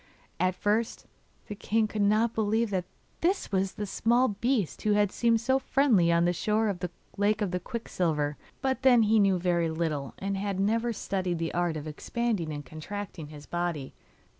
[0.39, 1.05] At first
[1.45, 2.85] the king could not believe that
[3.21, 6.89] this was the small beast who had seemed so friendly on the shore of the
[7.17, 11.37] lake of quicksilver but then he knew very little of necromancy, and had never studied
[11.37, 13.93] the art of expanding and contracting his body.